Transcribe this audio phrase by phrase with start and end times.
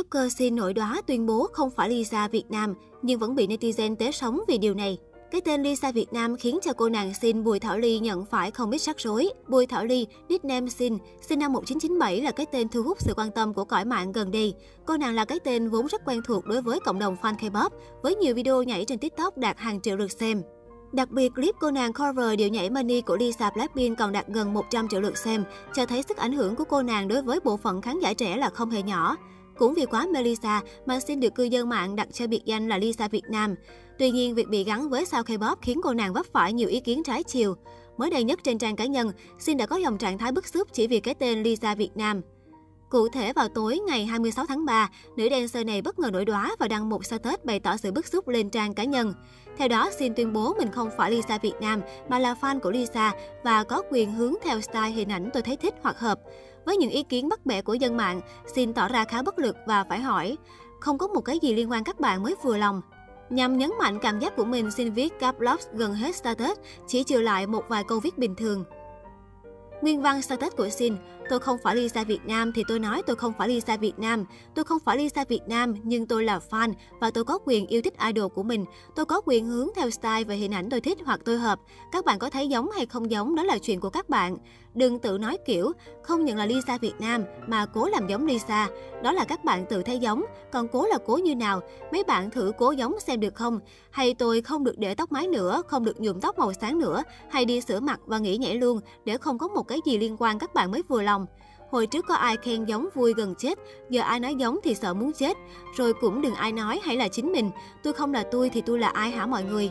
[0.00, 3.96] TikToker xin nổi đóa tuyên bố không phải Lisa Việt Nam, nhưng vẫn bị netizen
[3.96, 4.98] tế sống vì điều này.
[5.30, 8.50] Cái tên Lisa Việt Nam khiến cho cô nàng Xin Bùi Thảo Ly nhận phải
[8.50, 9.30] không ít rắc rối.
[9.48, 13.30] Bùi Thảo Ly, nickname Xin, sinh năm 1997 là cái tên thu hút sự quan
[13.30, 14.54] tâm của cõi mạng gần đây.
[14.86, 17.70] Cô nàng là cái tên vốn rất quen thuộc đối với cộng đồng fan K-pop,
[18.02, 20.42] với nhiều video nhảy trên TikTok đạt hàng triệu lượt xem.
[20.92, 24.54] Đặc biệt, clip cô nàng cover điệu nhảy Money của Lisa Blackpink còn đạt gần
[24.54, 25.44] 100 triệu lượt xem,
[25.74, 28.36] cho thấy sức ảnh hưởng của cô nàng đối với bộ phận khán giả trẻ
[28.36, 29.16] là không hề nhỏ.
[29.60, 32.78] Cũng vì quá Melissa mà xin được cư dân mạng đặt cho biệt danh là
[32.78, 33.54] Lisa Việt Nam.
[33.98, 36.80] Tuy nhiên, việc bị gắn với sao K-pop khiến cô nàng vấp phải nhiều ý
[36.80, 37.54] kiến trái chiều.
[37.96, 40.68] Mới đây nhất trên trang cá nhân, Xin đã có dòng trạng thái bức xúc
[40.72, 42.20] chỉ vì cái tên Lisa Việt Nam.
[42.90, 46.56] Cụ thể vào tối ngày 26 tháng 3, nữ dancer này bất ngờ nổi đóa
[46.58, 49.14] và đăng một status bày tỏ sự bức xúc lên trang cá nhân.
[49.56, 52.70] Theo đó, Xin tuyên bố mình không phải Lisa Việt Nam mà là fan của
[52.70, 53.12] Lisa
[53.44, 56.20] và có quyền hướng theo style hình ảnh tôi thấy thích hoặc hợp.
[56.66, 58.20] Với những ý kiến bắt bẻ của dân mạng,
[58.54, 60.36] Xin tỏ ra khá bất lực và phải hỏi,
[60.80, 62.82] không có một cái gì liên quan các bạn mới vừa lòng.
[63.30, 67.20] Nhằm nhấn mạnh cảm giác của mình, xin viết caps gần hết status, chỉ trừ
[67.20, 68.64] lại một vài câu viết bình thường.
[69.82, 70.96] Nguyên văn status của Sin,
[71.30, 74.24] tôi không phải Lisa Việt Nam thì tôi nói tôi không phải Lisa Việt Nam.
[74.54, 77.82] Tôi không phải Lisa Việt Nam nhưng tôi là fan và tôi có quyền yêu
[77.82, 78.64] thích idol của mình.
[78.96, 81.58] Tôi có quyền hướng theo style và hình ảnh tôi thích hoặc tôi hợp.
[81.92, 84.36] Các bạn có thấy giống hay không giống đó là chuyện của các bạn.
[84.74, 88.68] Đừng tự nói kiểu không nhận là Lisa Việt Nam mà cố làm giống Lisa.
[89.02, 91.60] Đó là các bạn tự thấy giống, còn cố là cố như nào?
[91.92, 93.60] Mấy bạn thử cố giống xem được không?
[93.90, 97.02] Hay tôi không được để tóc mái nữa, không được nhuộm tóc màu sáng nữa,
[97.30, 100.16] hay đi sửa mặt và nghỉ nhảy luôn để không có một cái gì liên
[100.18, 101.26] quan các bạn mới vừa lòng.
[101.70, 103.58] Hồi trước có ai khen giống vui gần chết,
[103.90, 105.36] giờ ai nói giống thì sợ muốn chết.
[105.76, 107.50] Rồi cũng đừng ai nói hãy là chính mình.
[107.82, 109.70] Tôi không là tôi thì tôi là ai hả mọi người?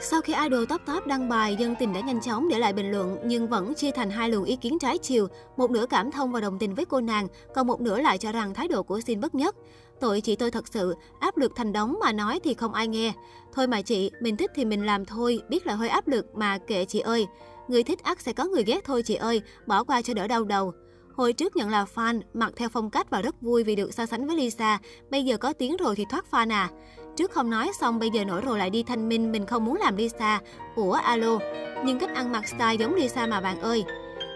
[0.00, 2.90] Sau khi idol top top đăng bài, dân tình đã nhanh chóng để lại bình
[2.90, 5.26] luận nhưng vẫn chia thành hai luồng ý kiến trái chiều.
[5.56, 8.32] Một nửa cảm thông và đồng tình với cô nàng, còn một nửa lại cho
[8.32, 9.56] rằng thái độ của Xin bất nhất.
[10.00, 13.12] Tội chị tôi thật sự, áp lực thành đống mà nói thì không ai nghe.
[13.52, 16.58] Thôi mà chị, mình thích thì mình làm thôi, biết là hơi áp lực mà
[16.58, 17.26] kệ chị ơi.
[17.68, 20.44] Người thích ắt sẽ có người ghét thôi chị ơi, bỏ qua cho đỡ đau
[20.44, 20.72] đầu.
[21.14, 24.06] Hồi trước nhận là fan, mặc theo phong cách và rất vui vì được so
[24.06, 24.78] sánh với Lisa.
[25.10, 26.70] Bây giờ có tiếng rồi thì thoát fan à.
[27.16, 29.76] Trước không nói xong bây giờ nổi rồi lại đi thanh minh mình không muốn
[29.76, 30.40] làm Lisa.
[30.76, 31.38] Ủa alo,
[31.84, 33.84] nhưng cách ăn mặc style giống Lisa mà bạn ơi.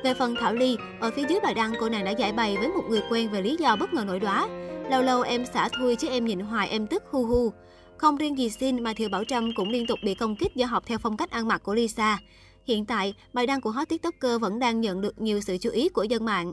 [0.04, 2.68] Về phần Thảo Ly, ở phía dưới bài đăng cô nàng đã giải bày với
[2.68, 4.48] một người quen về lý do bất ngờ nổi đóa.
[4.90, 7.52] Lâu lâu em xả thui chứ em nhịn hoài em tức hu hu.
[7.96, 10.66] Không riêng gì Xin mà Thiều Bảo Trâm cũng liên tục bị công kích do
[10.66, 12.18] học theo phong cách ăn mặc của Lisa.
[12.64, 15.88] Hiện tại, bài đăng của hot TikToker vẫn đang nhận được nhiều sự chú ý
[15.88, 16.52] của dân mạng.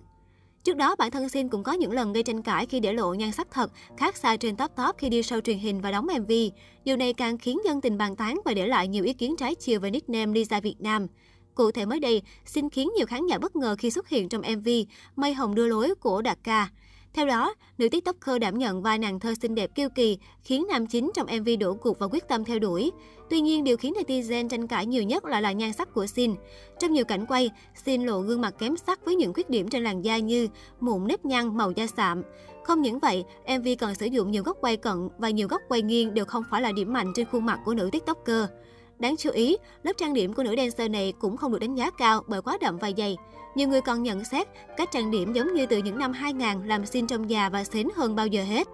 [0.65, 3.13] Trước đó, bản thân Sin cũng có những lần gây tranh cãi khi để lộ
[3.13, 6.07] nhan sắc thật, khác xa trên top top khi đi show truyền hình và đóng
[6.19, 6.31] MV.
[6.83, 9.55] Điều này càng khiến dân tình bàn tán và để lại nhiều ý kiến trái
[9.55, 11.07] chiều về nickname Lisa Việt Nam.
[11.55, 14.41] Cụ thể mới đây, Sin khiến nhiều khán giả bất ngờ khi xuất hiện trong
[14.41, 14.69] MV
[15.15, 16.69] Mây Hồng đưa lối của Đạt Ca.
[17.15, 20.87] Theo đó, nữ tiktoker đảm nhận vai nàng thơ xinh đẹp kiêu kỳ, khiến nam
[20.87, 22.91] chính trong MV đổ cuộc và quyết tâm theo đuổi.
[23.29, 26.35] Tuy nhiên, điều khiến netizen tranh cãi nhiều nhất lại là nhan sắc của Sin.
[26.79, 27.49] Trong nhiều cảnh quay,
[27.85, 30.47] Sin lộ gương mặt kém sắc với những khuyết điểm trên làn da như
[30.79, 32.21] mụn nếp nhăn, màu da sạm.
[32.63, 33.23] Không những vậy,
[33.59, 36.43] MV còn sử dụng nhiều góc quay cận và nhiều góc quay nghiêng đều không
[36.51, 38.45] phải là điểm mạnh trên khuôn mặt của nữ tiktoker.
[39.00, 41.91] Đáng chú ý, lớp trang điểm của nữ dancer này cũng không được đánh giá
[41.91, 43.17] cao bởi quá đậm và dày.
[43.56, 44.47] Nhiều người còn nhận xét
[44.78, 47.88] cách trang điểm giống như từ những năm 2000 làm xin trong già và xến
[47.95, 48.67] hơn bao giờ hết.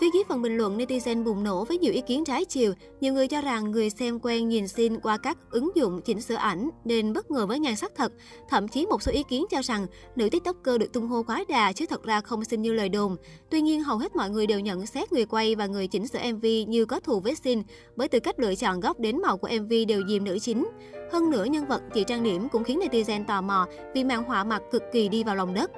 [0.00, 2.72] Phía dưới phần bình luận, netizen bùng nổ với nhiều ý kiến trái chiều.
[3.00, 6.34] Nhiều người cho rằng người xem quen nhìn xin qua các ứng dụng chỉnh sửa
[6.34, 8.12] ảnh nên bất ngờ với nhan sắc thật.
[8.48, 9.86] Thậm chí một số ý kiến cho rằng
[10.16, 13.16] nữ tiktoker được tung hô quá đà chứ thật ra không xinh như lời đồn.
[13.50, 16.32] Tuy nhiên, hầu hết mọi người đều nhận xét người quay và người chỉnh sửa
[16.32, 17.62] MV như có thù với xin
[17.96, 20.66] bởi từ cách lựa chọn góc đến màu của MV đều dìm nữ chính.
[21.12, 24.44] Hơn nữa, nhân vật chị trang điểm cũng khiến netizen tò mò vì màn họa
[24.44, 25.70] mặt cực kỳ đi vào lòng đất.